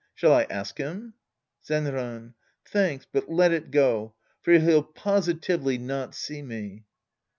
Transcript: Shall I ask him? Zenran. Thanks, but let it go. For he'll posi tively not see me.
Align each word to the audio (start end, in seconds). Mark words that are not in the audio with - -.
Shall 0.15 0.33
I 0.33 0.47
ask 0.49 0.79
him? 0.79 1.13
Zenran. 1.63 2.33
Thanks, 2.65 3.05
but 3.13 3.29
let 3.29 3.51
it 3.51 3.69
go. 3.69 4.15
For 4.41 4.53
he'll 4.53 4.83
posi 4.91 5.39
tively 5.39 5.79
not 5.79 6.15
see 6.15 6.41
me. 6.41 6.85